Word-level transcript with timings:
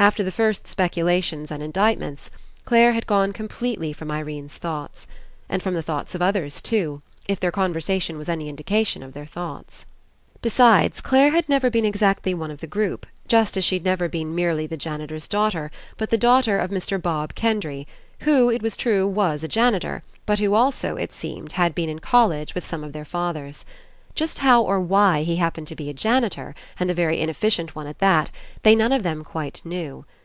After 0.00 0.22
the 0.22 0.30
first 0.30 0.68
speculations 0.68 1.50
and 1.50 1.60
indictments, 1.60 2.30
Clare 2.64 2.92
had 2.92 3.04
gone 3.04 3.32
completely 3.32 3.92
from 3.92 4.12
Irene's 4.12 4.54
thoughts. 4.56 5.08
And 5.48 5.60
from 5.60 5.74
the 5.74 5.82
thoughts 5.82 6.14
of 6.14 6.22
others 6.22 6.62
too— 6.62 7.02
if 7.28 7.40
their 7.40 7.50
conversa 7.50 8.00
tion 8.00 8.16
was 8.16 8.28
any 8.28 8.48
indication 8.48 9.02
of 9.02 9.12
their 9.12 9.26
thoughts. 9.26 9.86
Besides, 10.40 11.00
Clare 11.00 11.30
had 11.32 11.48
never 11.48 11.68
been 11.68 11.84
exactly 11.84 12.32
one 12.32 12.52
of 12.52 12.60
the 12.60 12.68
group, 12.68 13.06
just 13.26 13.56
as 13.56 13.64
she'd 13.64 13.84
never 13.84 14.08
been 14.08 14.36
merely 14.36 14.68
the 14.68 14.76
janitor's 14.76 15.26
daughter, 15.26 15.68
but 15.96 16.10
the 16.10 16.16
daughter 16.16 16.60
of 16.60 16.70
Mr. 16.70 17.02
Bob 17.02 17.34
Kendry, 17.34 17.84
who, 18.20 18.48
it 18.50 18.62
was 18.62 18.76
true, 18.76 19.04
was 19.04 19.42
a 19.42 19.48
janitor, 19.48 20.04
but 20.26 20.38
who 20.38 20.54
also, 20.54 20.94
it 20.96 21.12
seemed, 21.12 21.52
had 21.54 21.74
been 21.74 21.88
in 21.88 21.98
college 21.98 22.54
with 22.54 22.64
some 22.64 22.84
of 22.84 22.92
their 22.92 23.04
fathers. 23.04 23.64
Just 24.14 24.40
how 24.40 24.62
or 24.64 24.80
why 24.80 25.22
he 25.22 25.36
happened 25.36 25.68
to 25.68 25.76
be 25.76 25.88
a 25.88 25.94
janitor, 25.94 26.56
and 26.80 26.90
a 26.90 26.94
very 26.94 27.20
in 27.20 27.28
efficient 27.30 27.76
one 27.76 27.86
at 27.86 28.00
that, 28.00 28.30
they 28.62 28.74
none 28.74 28.90
of 28.90 29.04
them 29.04 29.22
quite 29.22 29.62
knew. 29.64 30.04